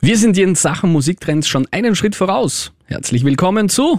[0.00, 2.70] Wir sind in Sachen Musiktrends schon einen Schritt voraus.
[2.84, 3.98] Herzlich willkommen zu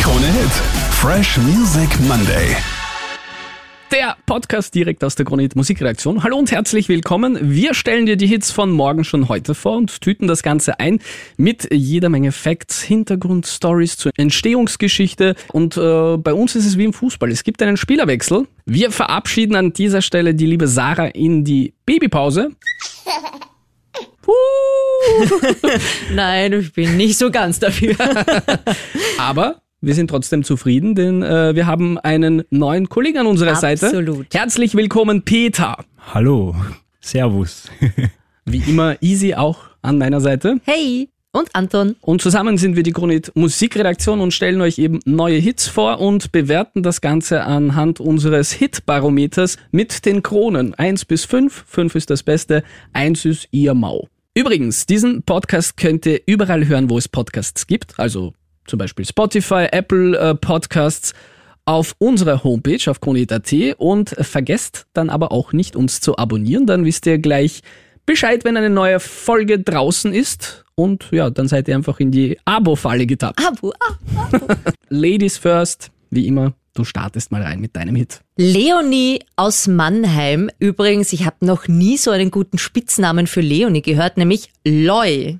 [0.00, 0.52] Krone Hit.
[0.92, 2.56] Fresh Music Monday.
[3.90, 6.22] der Podcast direkt aus der Kronit Musikredaktion.
[6.22, 7.38] Hallo und herzlich willkommen.
[7.42, 11.00] Wir stellen dir die Hits von morgen schon heute vor und tüten das Ganze ein
[11.36, 15.34] mit jeder Menge Facts, Hintergrundstories zur Entstehungsgeschichte.
[15.52, 17.32] Und äh, bei uns ist es wie im Fußball.
[17.32, 18.46] Es gibt einen Spielerwechsel.
[18.64, 22.50] Wir verabschieden an dieser Stelle die liebe Sarah in die Babypause.
[26.14, 27.94] Nein, ich bin nicht so ganz dafür.
[29.18, 33.86] Aber wir sind trotzdem zufrieden, denn äh, wir haben einen neuen Kollegen an unserer Seite.
[33.86, 34.32] Absolut.
[34.32, 35.76] Herzlich willkommen, Peter.
[36.14, 36.54] Hallo,
[37.00, 37.68] Servus.
[38.44, 40.60] Wie immer, easy auch an meiner Seite.
[40.64, 41.96] Hey, und Anton.
[42.02, 46.30] Und zusammen sind wir die Chronit Musikredaktion und stellen euch eben neue Hits vor und
[46.30, 50.74] bewerten das Ganze anhand unseres Hitbarometers mit den Kronen.
[50.74, 54.08] 1 bis 5, 5 ist das Beste, 1 ist ihr Mau.
[54.34, 58.32] Übrigens, diesen Podcast könnt ihr überall hören, wo es Podcasts gibt, also
[58.66, 61.12] zum Beispiel Spotify, Apple äh, Podcasts,
[61.66, 66.86] auf unserer Homepage auf kronit.at und vergesst dann aber auch nicht uns zu abonnieren, dann
[66.86, 67.60] wisst ihr gleich
[68.06, 70.64] Bescheid, wenn eine neue Folge draußen ist.
[70.74, 73.38] Und ja, dann seid ihr einfach in die Abo-Falle getappt.
[73.46, 73.98] Abo, ah.
[74.88, 78.20] Ladies first, wie immer, du startest mal rein mit deinem Hit.
[78.36, 80.50] Leonie aus Mannheim.
[80.58, 85.38] Übrigens, ich habe noch nie so einen guten Spitznamen für Leonie gehört, nämlich Loy.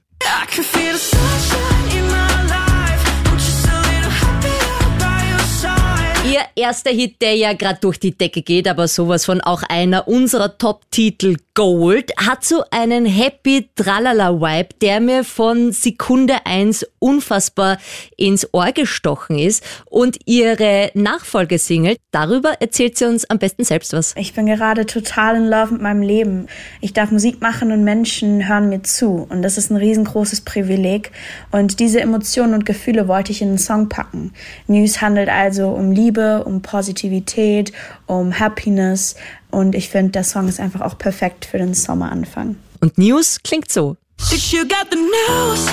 [6.25, 10.09] Ihr erster Hit, der ja gerade durch die Decke geht, aber sowas von auch einer
[10.09, 17.77] unserer Top-Titel Gold, hat so einen happy Tralala-Vibe, der mir von Sekunde eins unfassbar
[18.17, 19.62] ins Ohr gestochen ist.
[19.84, 24.14] Und ihre Nachfolgesingle, darüber erzählt sie uns am besten selbst was.
[24.17, 26.47] Ich bin gerade total in Love mit meinem Leben.
[26.80, 29.27] Ich darf Musik machen und Menschen hören mir zu.
[29.28, 31.12] Und das ist ein riesengroßes Privileg.
[31.50, 34.33] Und diese Emotionen und Gefühle wollte ich in einen Song packen.
[34.69, 37.73] News handelt also um Liebe, um Positivität,
[38.07, 39.17] um Happiness.
[39.52, 42.57] Und ich finde, der Song ist einfach auch perfekt für den Sommeranfang.
[42.80, 43.96] Und News klingt so.
[44.30, 45.67] Did you get the news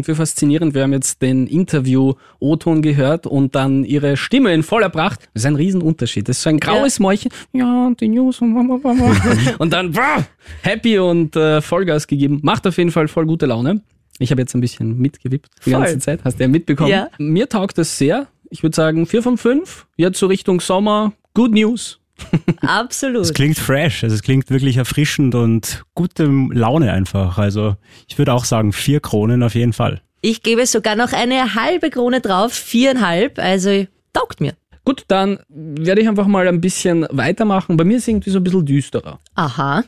[0.00, 4.88] Irgendwie faszinierend, wir haben jetzt den Interview O-Ton gehört und dann ihre Stimme in voller
[4.88, 5.28] Pracht.
[5.34, 6.26] Das ist ein Riesenunterschied.
[6.26, 7.30] Das ist so ein graues Mäulchen.
[7.52, 8.56] Ja, die News und
[9.58, 10.24] und dann brr,
[10.62, 12.40] happy und äh, Vollgas gegeben.
[12.42, 13.82] Macht auf jeden Fall voll gute Laune.
[14.18, 15.80] Ich habe jetzt ein bisschen mitgewippt die Voll.
[15.80, 16.20] ganze Zeit.
[16.24, 16.88] Hast du ja mitbekommen.
[16.90, 17.08] Ja.
[17.18, 18.26] Mir taugt das sehr.
[18.48, 19.86] Ich würde sagen 4 von 5.
[19.96, 21.12] Jetzt so Richtung Sommer.
[21.34, 21.99] Good News.
[22.60, 23.22] Absolut.
[23.22, 27.38] Es klingt fresh, also es klingt wirklich erfrischend und gute Laune einfach.
[27.38, 27.76] Also
[28.08, 30.00] ich würde auch sagen, vier Kronen auf jeden Fall.
[30.22, 34.54] Ich gebe sogar noch eine halbe Krone drauf, viereinhalb, also taugt mir.
[34.84, 37.76] Gut, dann werde ich einfach mal ein bisschen weitermachen.
[37.76, 39.18] Bei mir ist irgendwie so ein bisschen düsterer.
[39.34, 39.84] Aha.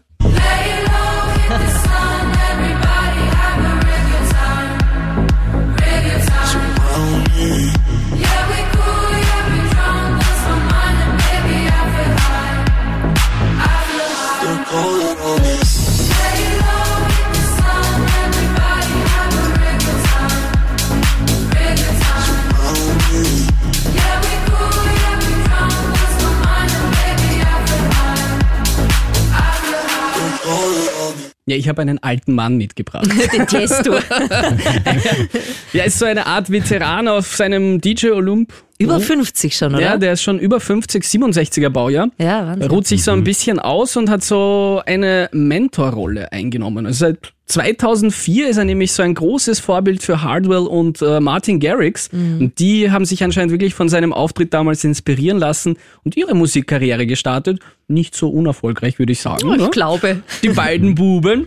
[31.53, 33.07] Ja, ich habe einen alten Mann mitgebracht.
[33.33, 33.93] Den Tiesto.
[35.73, 38.53] Ja, ist so eine Art Veteran auf seinem DJ Olymp.
[38.79, 39.83] Über 50 schon, oder?
[39.83, 42.09] Ja, der ist schon über 50, 67er Baujahr.
[42.19, 42.71] Ja, Er Wahnsinn.
[42.71, 46.85] ruht sich so ein bisschen aus und hat so eine Mentorrolle eingenommen.
[46.87, 51.61] Also seit 2004 ist er nämlich so ein großes Vorbild für Hardwell und äh, Martin
[51.61, 52.09] Garrix.
[52.13, 57.07] Und die haben sich anscheinend wirklich von seinem Auftritt damals inspirieren lassen und ihre Musikkarriere
[57.07, 57.59] gestartet.
[57.89, 59.45] Nicht so unerfolgreich, würde ich sagen.
[59.45, 59.65] Oh, ne?
[59.65, 60.23] ich glaube.
[60.43, 61.47] Die beiden Buben.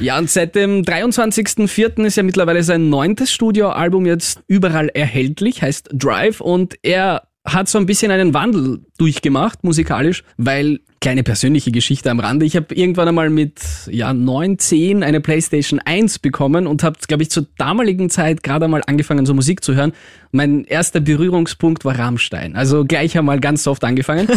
[0.00, 2.04] Ja, und seit dem 23.04.
[2.06, 6.40] ist ja mittlerweile sein neuntes Studioalbum jetzt überall erhältlich, heißt Drive.
[6.40, 12.18] Und er hat so ein bisschen einen Wandel durchgemacht, musikalisch, weil kleine persönliche Geschichte am
[12.18, 12.44] Rande.
[12.44, 17.22] Ich habe irgendwann einmal mit ja, 9, 10 eine Playstation 1 bekommen und habe, glaube
[17.22, 19.92] ich, zur damaligen Zeit gerade einmal angefangen, so Musik zu hören.
[20.32, 22.56] Mein erster Berührungspunkt war Rammstein.
[22.56, 24.28] Also gleich einmal ganz soft angefangen.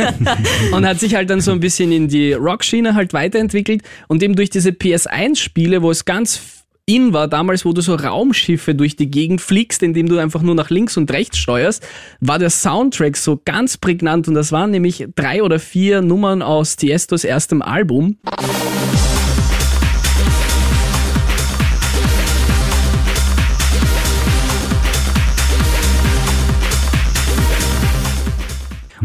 [0.72, 4.36] und hat sich halt dann so ein bisschen in die Rockschiene halt weiterentwickelt und eben
[4.36, 6.55] durch diese PS1-Spiele, wo es ganz
[6.86, 10.54] in war, damals, wo du so Raumschiffe durch die Gegend fliegst, indem du einfach nur
[10.54, 11.86] nach links und rechts steuerst,
[12.20, 16.76] war der Soundtrack so ganz prägnant und das waren nämlich drei oder vier Nummern aus
[16.76, 18.18] Tiestos erstem Album.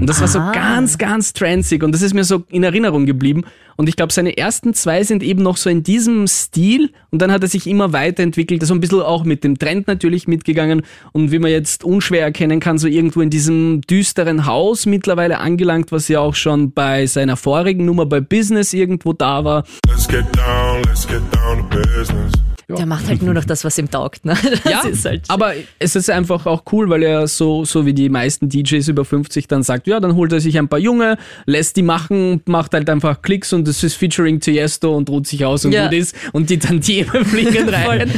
[0.02, 0.52] Und das war so Ah.
[0.52, 3.44] ganz, ganz transig und das ist mir so in Erinnerung geblieben.
[3.78, 7.32] Und ich glaube, seine ersten zwei sind eben noch so in diesem Stil und dann
[7.32, 10.82] hat er sich immer weiterentwickelt, so ein bisschen auch mit dem Trend natürlich mitgegangen
[11.12, 15.92] und wie man jetzt unschwer erkennen kann, so irgendwo in diesem düsteren Haus mittlerweile angelangt,
[15.92, 19.64] was ja auch schon bei seiner vorigen Nummer bei Business irgendwo da war.
[19.88, 22.32] Let's get down, let's get down to business.
[22.78, 24.26] Der macht halt nur noch das, was ihm taugt.
[24.26, 24.36] Ne?
[24.70, 28.10] Ja, ist halt aber es ist einfach auch cool, weil er so, so wie die
[28.10, 31.76] meisten DJs über 50 dann sagt, ja, dann holt er sich ein paar Junge, lässt
[31.78, 35.66] die machen, macht halt einfach Klicks und das ist featuring Tiesto und ruht sich aus
[35.66, 35.86] und Ja.
[35.88, 38.12] gut ist und die Tantieme fliegen rein.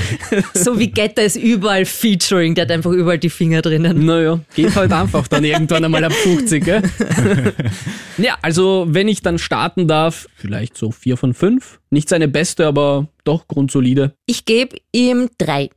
[0.53, 4.06] so wie Getter ist überall Featuring, der hat einfach überall die Finger drinnen.
[4.06, 6.81] Naja, geht halt einfach dann irgendwann einmal ab 50, gell?
[8.17, 11.79] ja, also wenn ich dann starten darf, vielleicht so vier von fünf.
[11.94, 14.16] Nicht seine beste, aber doch grundsolide.
[14.25, 15.69] Ich gebe ihm drei.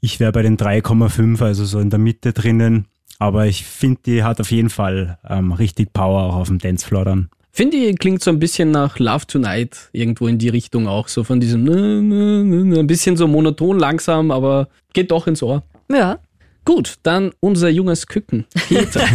[0.00, 2.86] Ich wäre bei den 3,5, also so in der Mitte drinnen.
[3.18, 7.04] Aber ich finde, die hat auf jeden Fall ähm, richtig Power auch auf dem Dancefloor
[7.04, 7.28] dann.
[7.52, 11.22] Finde ich, klingt so ein bisschen nach Love Tonight, irgendwo in die Richtung auch, so
[11.22, 15.62] von diesem ein bisschen so monoton, langsam, aber geht doch ins Ohr.
[15.90, 16.18] Ja.
[16.66, 19.00] Gut, dann unser junges Küken, Peter.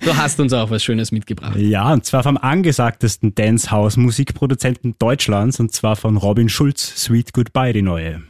[0.00, 1.56] du hast uns auch was Schönes mitgebracht.
[1.56, 7.82] Ja, und zwar vom angesagtesten Dancehouse-Musikproduzenten Deutschlands, und zwar von Robin Schulz, Sweet Goodbye, die
[7.82, 8.22] neue.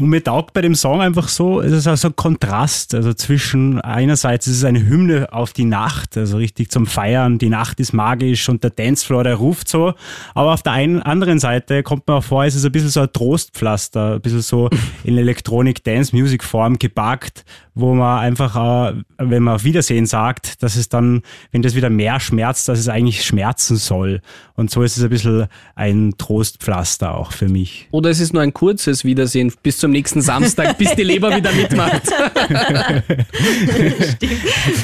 [0.00, 3.82] Und mir taugt bei dem Song einfach so, es ist also ein Kontrast, also zwischen
[3.82, 7.92] einerseits ist es eine Hymne auf die Nacht, also richtig zum Feiern, die Nacht ist
[7.92, 9.92] magisch und der Dancefloor, der ruft so,
[10.34, 13.00] aber auf der einen anderen Seite kommt mir auch vor, es ist ein bisschen so
[13.00, 14.70] ein Trostpflaster, ein bisschen so
[15.04, 17.44] in Electronic Dance Music Form gepackt,
[17.74, 22.20] wo man einfach, wenn man auf Wiedersehen sagt, dass es dann, wenn das wieder mehr
[22.20, 24.20] schmerzt, dass es eigentlich schmerzen soll.
[24.54, 27.88] Und so ist es ein bisschen ein Trostpflaster auch für mich.
[27.90, 31.52] Oder es ist nur ein kurzes Wiedersehen bis zum nächsten Samstag, bis die Leber wieder
[31.52, 32.02] mitmacht.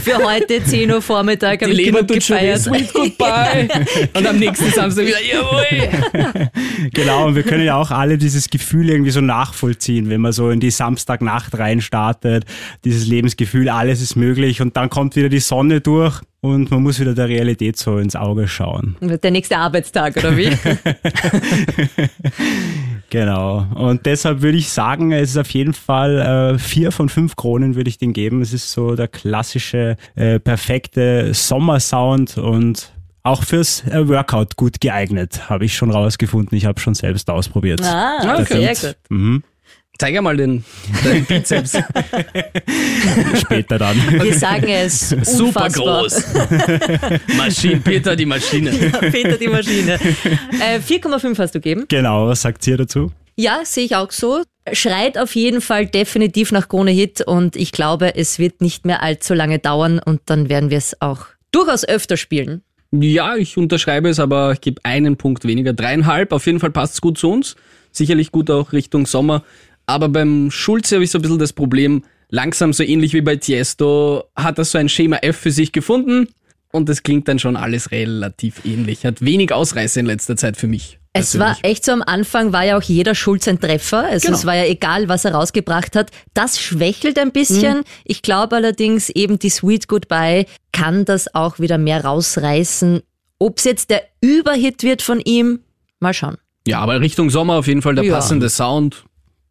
[0.05, 2.61] Für heute 10 Uhr Vormittag habe ich Leber genug tut schon gefeiert.
[2.61, 3.69] sweet goodbye.
[4.15, 5.67] Und am nächsten Samstag wieder, jawohl.
[6.93, 10.51] Genau, und wir können ja auch alle dieses Gefühl irgendwie so nachvollziehen, wenn man so
[10.51, 12.45] in die Samstagnacht reinstartet,
[12.85, 17.01] dieses Lebensgefühl, alles ist möglich und dann kommt wieder die Sonne durch und man muss
[17.01, 18.97] wieder der Realität so ins Auge schauen.
[19.01, 20.51] Der nächste Arbeitstag, oder wie?
[23.11, 23.67] Genau.
[23.75, 27.75] Und deshalb würde ich sagen, es ist auf jeden Fall äh, vier von fünf Kronen
[27.77, 28.43] würde ich den geben.
[28.43, 32.93] Es ist so der klassische, äh, perfekte Sommersound und
[33.23, 36.57] auch fürs äh, Workout gut geeignet, habe ich schon rausgefunden.
[36.57, 37.81] Ich habe schon selbst ausprobiert.
[37.83, 38.75] Ah, Okay.
[38.75, 38.97] sehr gut.
[39.09, 39.43] Mhm.
[39.99, 40.65] Zeig einmal den,
[41.05, 41.73] den Bizeps.
[43.41, 43.97] Später dann.
[44.23, 46.03] Wir sagen es Super unfassbar.
[46.03, 46.25] groß.
[47.37, 48.71] Maschine, Peter, die Maschine.
[49.11, 49.95] Peter die Maschine.
[49.95, 51.85] Äh, 4,5 hast du gegeben.
[51.89, 53.13] genau, was sagt ihr dazu?
[53.37, 54.43] Ja, sehe ich auch so.
[54.73, 59.03] Schreit auf jeden Fall definitiv nach Krone Hit und ich glaube, es wird nicht mehr
[59.03, 62.63] allzu lange dauern und dann werden wir es auch durchaus öfter spielen.
[62.93, 65.73] Ja, ich unterschreibe es, aber ich gebe einen Punkt weniger.
[65.73, 67.57] Dreieinhalb, auf jeden Fall passt es gut zu uns.
[67.93, 69.43] Sicherlich gut auch Richtung Sommer.
[69.87, 73.37] Aber beim Schulze habe ich so ein bisschen das Problem, langsam so ähnlich wie bei
[73.37, 76.29] Tiesto, hat er so ein Schema F für sich gefunden
[76.73, 79.05] und das klingt dann schon alles relativ ähnlich.
[79.07, 80.99] Hat wenig Ausreißer in letzter Zeit für mich.
[81.13, 84.05] Es war echt so am Anfang war ja auch jeder Schulz ein Treffer.
[84.05, 84.37] Also Genau.
[84.39, 86.11] es war ja egal, was er rausgebracht hat.
[86.35, 87.85] Das schwächelt ein bisschen.
[88.05, 93.01] Ich glaube allerdings eben die Sweet Goodbye kann das auch wieder mehr rausreißen.
[93.39, 95.61] Ob es jetzt der Überhit wird von ihm,
[96.01, 96.37] mal schauen.
[96.67, 98.15] Ja, aber Richtung Sommer auf jeden Fall der Ja.
[98.17, 99.05] passende Sound.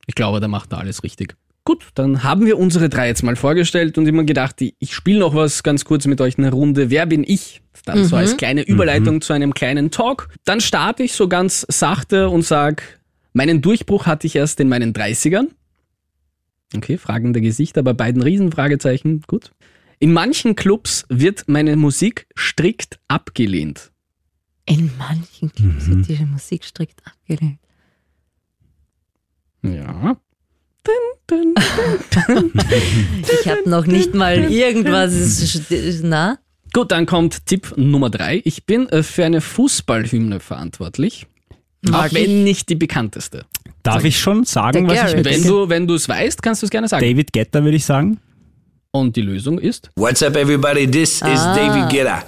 [0.05, 1.35] Ich glaube, der macht da alles richtig.
[1.63, 5.33] Gut, dann haben wir unsere drei jetzt mal vorgestellt und immer gedacht, ich spiele noch
[5.33, 6.91] was ganz kurz mit euch eine Runde.
[6.91, 7.61] Wer bin ich?
[7.85, 10.29] Dann so als kleine Überleitung zu einem kleinen Talk.
[10.43, 12.99] Dann starte ich so ganz sachte und sag,
[13.33, 15.47] meinen Durchbruch hatte ich erst in meinen 30ern.
[16.75, 19.21] Okay, fragende Gesichter bei beiden Riesenfragezeichen.
[19.27, 19.51] Gut.
[19.99, 23.91] In manchen Clubs wird meine Musik strikt abgelehnt.
[24.65, 27.59] In manchen Clubs wird diese Musik strikt abgelehnt.
[29.73, 30.17] Ja.
[30.83, 31.53] Dun, dun,
[33.41, 35.71] Ich habe noch nicht mal irgendwas.
[36.03, 36.37] Na?
[36.73, 38.41] Gut, dann kommt Tipp Nummer drei.
[38.43, 41.25] Ich bin äh, für eine Fußballhymne verantwortlich.
[41.91, 43.45] Auch wenn nicht die bekannteste.
[43.83, 46.65] Darf ich schon sagen, Der was ich Wenn du wenn du es weißt, kannst du
[46.65, 47.05] es gerne sagen.
[47.05, 48.19] David Guetta würde ich sagen?
[48.91, 49.89] Und die Lösung ist?
[49.95, 50.89] What's up, everybody?
[50.89, 52.25] This is David Guetta.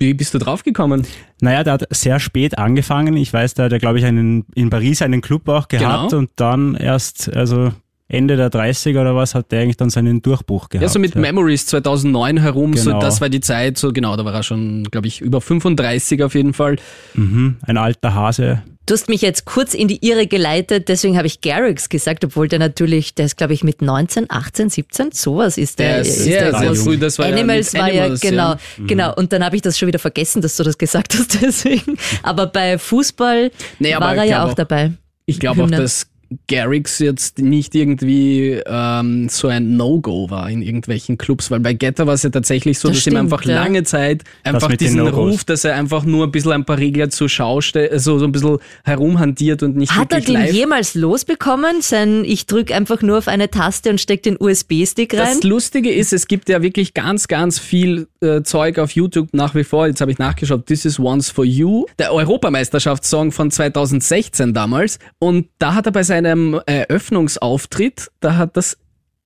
[0.00, 1.06] Wie bist du draufgekommen?
[1.42, 3.16] Naja, der hat sehr spät angefangen.
[3.18, 6.20] Ich weiß, da hat er, glaube ich, einen, in Paris einen Club auch gehabt Genau.
[6.22, 7.70] und dann erst, also
[8.08, 10.82] Ende der 30er oder was, hat der eigentlich dann seinen Durchbruch gehabt.
[10.82, 13.00] Ja, so mit Memories 2009 herum, so Genau.
[13.00, 16.34] das war die Zeit, so genau, da war er schon, glaube ich, über 35 auf
[16.34, 16.76] jeden Fall.
[17.14, 18.62] Ein alter Hase.
[18.90, 22.48] Du hast mich jetzt kurz in die Irre geleitet, deswegen habe ich Garrix gesagt, obwohl
[22.48, 26.00] der natürlich, der ist glaube ich mit 19, 18, 17, sowas ist der.
[26.00, 28.58] Ist sehr, sehr früh, das war Animals ja war mit ja, Animals, genau, ja.
[28.88, 29.14] genau.
[29.14, 31.98] Und dann habe ich das schon wieder vergessen, dass du das gesagt hast, deswegen.
[32.24, 34.90] Aber bei Fußball Nee, aber war er ja auch auch- dabei.
[35.24, 36.08] Ich glaube auch, dass
[36.48, 42.06] Garrix jetzt nicht irgendwie ähm, so ein No-Go war in irgendwelchen Clubs, weil bei Getter
[42.06, 43.54] war es ja tatsächlich so, Das dass ihm stimmt, einfach ja.
[43.56, 45.32] lange Zeit einfach diesen No-Gos.
[45.32, 48.24] Ruf, dass er einfach nur ein bisschen ein paar Regler zur Schau stellt, also so
[48.24, 50.52] ein bisschen herumhantiert und nicht Hat er den live.
[50.52, 51.82] jemals losbekommen?
[51.82, 55.36] Sein, ich drücke einfach nur auf eine Taste und stecke den USB-Stick rein?
[55.40, 59.54] Das Lustige ist, es gibt ja wirklich ganz, ganz viel äh, Zeug auf YouTube nach
[59.54, 59.86] wie vor.
[59.88, 60.66] Jetzt habe ich nachgeschaut.
[60.66, 64.98] This is Once for You, der Europameisterschaftssong von 2016 damals.
[65.18, 68.76] Und da hat er bei seinem Eröffnungsauftritt, da hat das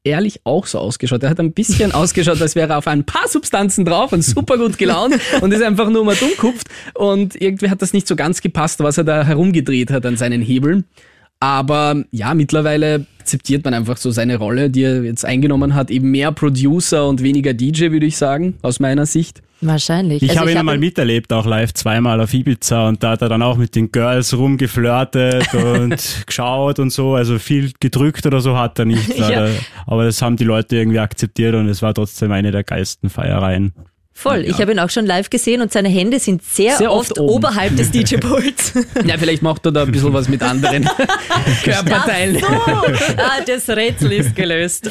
[0.05, 1.23] ehrlich auch so ausgeschaut.
[1.23, 4.59] Er hat ein bisschen ausgeschaut, als wäre er auf ein paar Substanzen drauf und super
[4.59, 6.69] gut gelaunt und ist einfach nur mal dummkupft.
[6.95, 10.43] Und irgendwie hat das nicht so ganz gepasst, was er da herumgedreht hat an seinen
[10.43, 10.85] Hebeln.
[11.45, 15.91] Aber ja, mittlerweile akzeptiert man einfach so seine Rolle, die er jetzt eingenommen hat.
[15.91, 19.43] Eben mehr Producer und weniger DJ, würde ich sagen, aus meiner Sicht.
[19.61, 20.23] Wahrscheinlich.
[20.23, 23.21] Ich Also habe ihn hab einmal miterlebt, auch live zweimal auf Ibiza und da hat
[23.21, 27.15] er dann auch mit den Girls rumgeflirtet und geschaut und so.
[27.15, 29.19] Also viel gedrückt oder so hat er nicht.
[29.19, 29.51] leider.
[29.87, 33.75] Aber das haben die Leute irgendwie akzeptiert und es war trotzdem eine der geilsten Feiereien.
[34.17, 34.45] Voll.
[34.47, 37.21] Ich habe ihn auch schon live gesehen und seine Hände sind sehr, Sehr oft, oft
[37.21, 38.73] oberhalb des DJ-Puls.
[39.05, 40.89] Ja, vielleicht macht er da ein bisschen was mit anderen
[41.65, 42.43] Körperteilen.
[43.17, 44.91] ah, das Rätsel ist gelöst.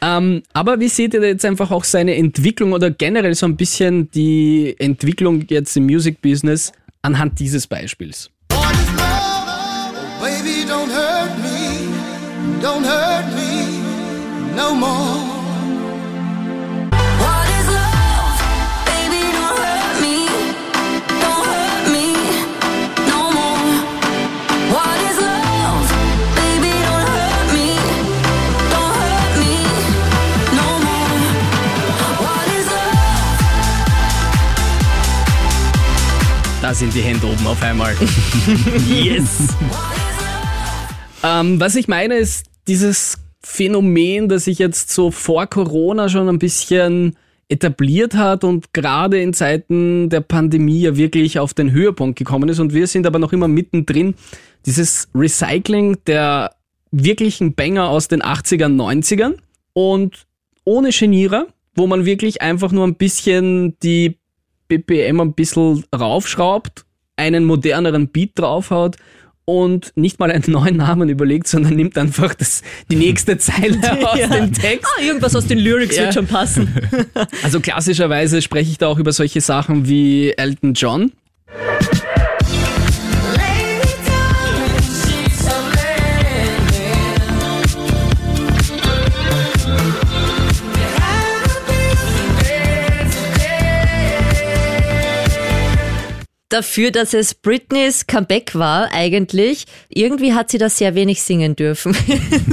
[0.00, 4.10] Ähm, aber wie seht ihr jetzt einfach auch seine Entwicklung oder generell so ein bisschen
[4.12, 8.30] die Entwicklung jetzt im Music Business anhand dieses Beispiels?
[10.20, 15.33] Baby, don't hurt me, don't hurt me no more.
[36.74, 37.94] Sind die Hände oben auf einmal.
[38.88, 39.48] yes!
[41.22, 46.38] Ähm, was ich meine, ist dieses Phänomen, das sich jetzt so vor Corona schon ein
[46.38, 47.16] bisschen
[47.48, 52.58] etabliert hat und gerade in Zeiten der Pandemie ja wirklich auf den Höhepunkt gekommen ist
[52.58, 54.14] und wir sind aber noch immer mittendrin.
[54.66, 56.56] Dieses Recycling der
[56.90, 59.34] wirklichen Banger aus den 80ern, 90ern
[59.74, 60.26] und
[60.64, 64.18] ohne Genierer, wo man wirklich einfach nur ein bisschen die
[64.78, 66.84] BPM ein bisschen raufschraubt,
[67.16, 68.96] einen moderneren Beat draufhaut
[69.46, 73.78] und nicht mal einen neuen Namen überlegt, sondern nimmt einfach das, die nächste Zeile
[74.08, 74.86] aus dem Text.
[74.98, 76.04] Ah, irgendwas aus den Lyrics Ja.
[76.04, 76.72] wird schon passen.
[77.42, 81.12] Also klassischerweise spreche ich da auch über solche Sachen wie Elton John.
[96.54, 99.64] Dafür, dass es Britneys Comeback war, eigentlich.
[99.88, 101.96] Irgendwie hat sie da sehr wenig singen dürfen.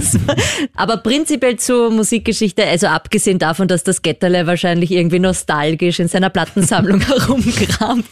[0.75, 6.31] Aber prinzipiell zur Musikgeschichte, also abgesehen davon, dass das Getterle wahrscheinlich irgendwie nostalgisch in seiner
[6.31, 8.07] Plattensammlung herumkramt.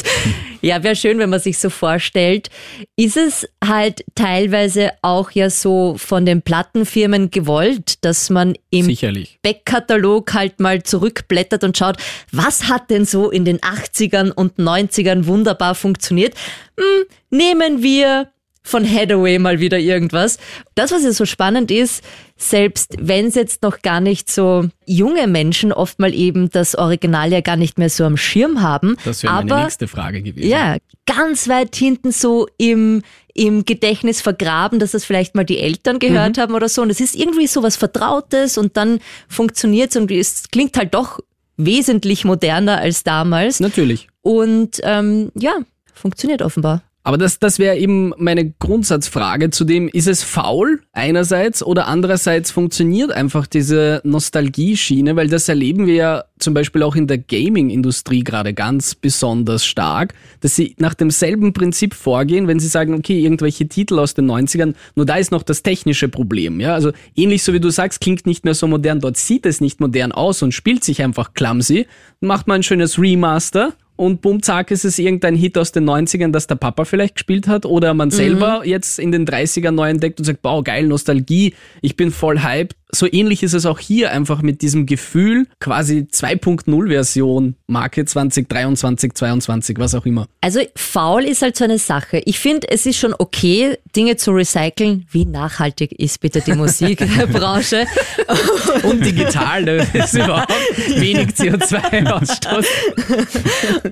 [0.62, 2.50] Ja, wäre schön, wenn man sich so vorstellt.
[2.96, 9.39] Ist es halt teilweise auch ja so von den Plattenfirmen gewollt, dass man im Sicherlich.
[9.41, 11.98] Backkatalog halt mal zurückblättert und schaut,
[12.31, 16.36] was hat denn so in den 80ern und 90ern wunderbar funktioniert.
[16.77, 18.29] Hm, nehmen wir
[18.69, 20.38] von Hathaway mal wieder irgendwas.
[20.75, 22.03] Das, was ja so spannend ist,
[22.38, 27.31] selbst wenn es jetzt noch gar nicht so junge Menschen oft mal eben das Original
[27.31, 28.95] ja gar nicht mehr so am Schirm haben.
[29.03, 30.48] Das wäre meine nächste Frage gewesen.
[30.48, 33.01] ja, ganz weit hinten so im,
[33.33, 36.81] im Gedächtnis vergraben, dass das vielleicht mal die Eltern gehört haben oder so.
[36.81, 40.93] Und es ist irgendwie so was Vertrautes und dann funktioniert es und es klingt halt
[40.93, 41.19] doch
[41.59, 43.59] wesentlich moderner als damals.
[43.59, 44.07] Natürlich.
[44.21, 45.57] Und ähm, ja,
[45.93, 46.81] funktioniert offenbar.
[47.03, 52.51] Aber das, das wäre eben meine Grundsatzfrage zu dem, ist es faul einerseits oder andererseits
[52.51, 58.23] funktioniert einfach diese Nostalgie-Schiene, weil das erleben wir ja zum Beispiel auch in der Gaming-Industrie
[58.23, 63.67] gerade ganz besonders stark, dass sie nach demselben Prinzip vorgehen, wenn sie sagen, okay, irgendwelche
[63.67, 66.59] Titel aus den 90ern, nur da ist noch das technische Problem.
[66.59, 66.73] Ja?
[66.73, 69.79] Also ähnlich so wie du sagst, klingt nicht mehr so modern, dort sieht es nicht
[69.79, 71.87] modern aus und spielt sich einfach clumsy,
[72.19, 76.31] macht man ein schönes Remaster und bumm, zack, ist es irgendein Hit aus den 90ern,
[76.31, 80.19] das der Papa vielleicht gespielt hat oder man selber jetzt in den 30ern neu entdeckt
[80.19, 82.77] und sagt, wow, geil, Nostalgie, ich bin voll hyped.
[82.91, 89.13] So ähnlich ist es auch hier einfach mit diesem Gefühl, quasi 2.0 Version, Marke 2023,
[89.13, 90.27] 22, was auch immer.
[90.41, 92.22] Also faul ist halt so eine Sache.
[92.25, 95.05] Ich finde, es ist schon okay, Dinge zu recyceln.
[95.12, 97.86] Wie nachhaltig ist bitte die Musikbranche?
[98.84, 100.51] Und digital, da ist überhaupt
[100.88, 102.65] wenig CO2-Ausstoß.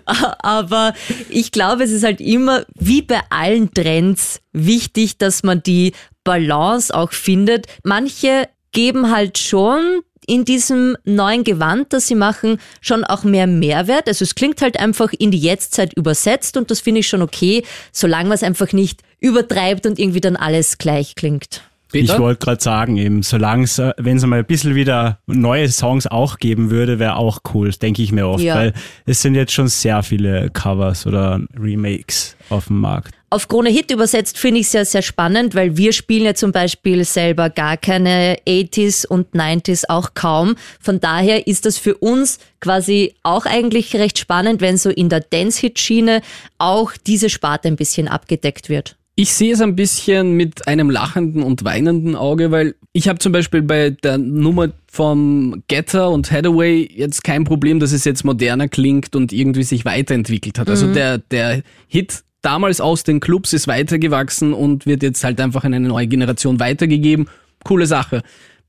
[0.39, 0.93] Aber
[1.29, 6.93] ich glaube, es ist halt immer, wie bei allen Trends, wichtig, dass man die Balance
[6.93, 7.67] auch findet.
[7.83, 14.07] Manche geben halt schon in diesem neuen Gewand, das sie machen, schon auch mehr Mehrwert.
[14.07, 17.63] Also es klingt halt einfach in die Jetztzeit übersetzt und das finde ich schon okay,
[17.93, 21.61] solange man es einfach nicht übertreibt und irgendwie dann alles gleich klingt.
[22.01, 22.13] Peter?
[22.13, 25.69] Ich wollte gerade sagen, eben, solange es, äh, wenn es mal ein bisschen wieder neue
[25.69, 28.55] Songs auch geben würde, wäre auch cool, denke ich mir oft, Ja.
[28.55, 28.73] weil
[29.05, 33.13] es sind jetzt schon sehr viele Covers oder Remakes auf dem Markt.
[33.29, 36.53] Auf Krone Hit übersetzt finde ich es ja sehr spannend, weil wir spielen ja zum
[36.53, 40.55] Beispiel selber gar keine 80s und 90s auch kaum.
[40.79, 45.19] Von daher ist das für uns quasi auch eigentlich recht spannend, wenn so in der
[45.19, 46.21] Dance-Hit-Schiene
[46.57, 48.95] auch diese Sparte ein bisschen abgedeckt wird.
[49.19, 53.31] Ich sehe es ein bisschen mit einem lachenden und weinenden Auge, weil ich habe zum
[53.31, 58.67] Beispiel bei der Nummer vom Getter und Hathaway jetzt kein Problem, dass es jetzt moderner
[58.67, 60.69] klingt und irgendwie sich weiterentwickelt hat.
[60.69, 65.63] Also der, der Hit damals aus den Clubs ist weitergewachsen und wird jetzt halt einfach
[65.63, 67.27] an eine neue Generation weitergegeben.
[67.63, 68.21] Coole Sache.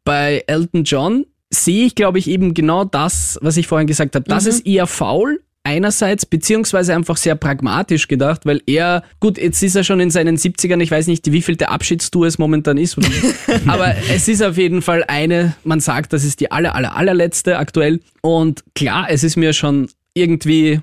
[0.03, 4.25] Bei Elton John sehe ich, glaube ich, eben genau das, was ich vorhin gesagt habe.
[4.27, 9.77] Das ist eher faul, einerseits, beziehungsweise einfach sehr pragmatisch gedacht, weil er, gut, jetzt ist
[9.77, 12.97] er schon in seinen 70ern, ich weiß nicht, wie viel der Abschiedstour es momentan ist,
[13.67, 17.59] aber es ist auf jeden Fall eine, man sagt, das ist die aller, aller, allerletzte
[17.59, 20.81] aktuell und klar, es ist mir schon irgendwie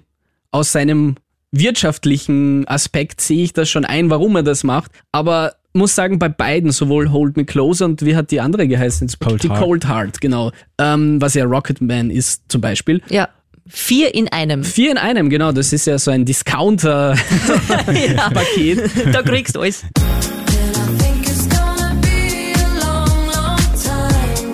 [0.51, 1.15] aus seinem
[1.51, 6.29] wirtschaftlichen Aspekt sehe ich das schon ein, warum er das macht, aber muss sagen, bei
[6.29, 9.09] beiden, sowohl Hold Me Closer und wie hat die andere geheißen?
[9.19, 9.59] Cold die Heart.
[9.59, 10.51] Cold Heart, genau.
[10.77, 13.01] Ähm, was ja Rocketman ist zum Beispiel.
[13.09, 13.27] Ja,
[13.67, 14.63] vier in einem.
[14.63, 15.51] Vier in einem, genau.
[15.51, 18.91] Das ist ja so ein Discounter-Paket.
[19.13, 19.83] Da kriegst du alles.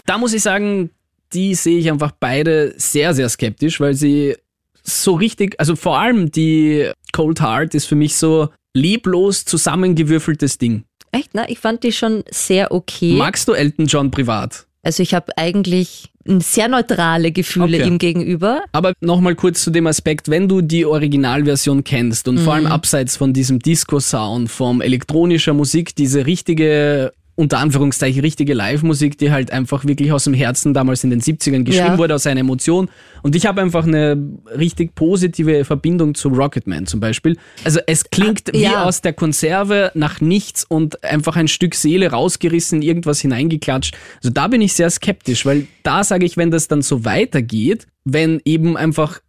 [0.06, 0.90] Da muss ich sagen,
[1.34, 4.36] die sehe ich einfach beide sehr, sehr skeptisch, weil sie
[4.84, 10.84] so richtig, also vor allem die Cold Heart ist für mich so leblos zusammengewürfeltes Ding.
[11.12, 13.14] Echt, na, ich fand die schon sehr okay.
[13.14, 14.66] Magst du Elton John privat?
[14.84, 17.88] Also ich habe eigentlich sehr neutrale Gefühle Okay.
[17.88, 18.62] ihm gegenüber.
[18.72, 23.18] Aber nochmal kurz zu dem Aspekt, wenn du die Originalversion kennst und vor allem abseits
[23.18, 29.86] von diesem Disco-Sound, vom elektronischer Musik, diese richtige, unter Anführungszeichen, richtige Live-Musik, die halt einfach
[29.86, 31.98] wirklich aus dem Herzen damals in den 70ern geschrieben Ja.
[31.98, 32.90] wurde, aus einer Emotion.
[33.24, 34.18] Und ich habe einfach eine
[34.58, 37.38] richtig positive Verbindung zu Rocketman zum Beispiel.
[37.64, 38.84] Also es klingt Ah, wie ja.
[38.84, 43.96] aus der Konserve nach nichts und einfach ein Stück Seele rausgerissen, irgendwas hineingeklatscht.
[44.18, 47.88] Also da bin ich sehr skeptisch, weil da sage ich, wenn das dann so weitergeht,
[48.04, 49.20] wenn eben einfach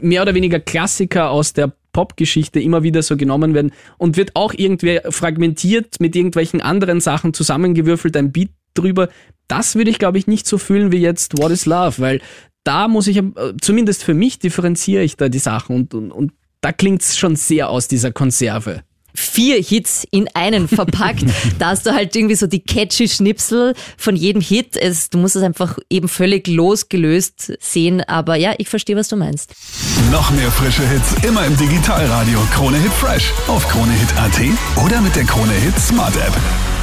[0.00, 4.54] mehr oder weniger Klassiker aus der Popgeschichte immer wieder so genommen werden und wird auch
[4.56, 9.08] irgendwie fragmentiert mit irgendwelchen anderen Sachen zusammengewürfelt, ein Beat drüber.
[9.48, 12.20] Das würde ich, glaube ich, nicht so fühlen wie jetzt What is Love, weil
[12.64, 13.22] da muss ich, äh,
[13.60, 17.70] zumindest für mich differenziere ich da die Sachen und, und, und da klingt's schon sehr
[17.70, 18.82] aus dieser Konserve.
[19.14, 21.24] Vier Hits in einen verpackt.
[21.58, 24.76] da hast du halt irgendwie so die catchy Schnipsel von jedem Hit.
[24.76, 28.02] Es, du musst es einfach eben völlig losgelöst sehen.
[28.02, 29.52] Aber ja, ich verstehe, was du meinst.
[30.10, 34.40] Noch mehr frische Hits immer im Digitalradio Krone Hit Fresh auf kronehit.at
[34.84, 36.79] oder mit der Krone Hit Smart App.